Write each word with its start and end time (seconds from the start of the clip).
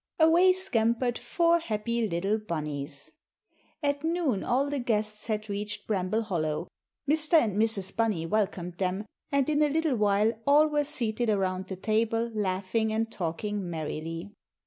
Away 0.19 0.51
scampered 0.51 1.19
four 1.19 1.59
happy 1.59 2.07
little 2.07 2.39
Bunnies. 2.39 3.11
At 3.83 4.03
noon 4.03 4.43
all 4.43 4.67
the 4.67 4.79
guests 4.79 5.27
had 5.27 5.47
reached 5.47 5.85
Bramble 5.85 6.23
Hollow. 6.23 6.67
Mr. 7.07 7.33
and 7.33 7.55
Mrs. 7.55 7.95
Bunny 7.95 8.25
welcomed 8.25 8.79
them, 8.79 9.05
and 9.31 9.47
in 9.47 9.61
a 9.61 9.69
little 9.69 9.95
while 9.95 10.33
all 10.47 10.65
were 10.69 10.85
seated 10.85 11.29
around 11.29 11.67
the 11.67 11.75
table 11.75 12.31
laughing 12.33 12.91
and 12.91 13.11
talking 13.11 13.69
merrily. 13.69 14.33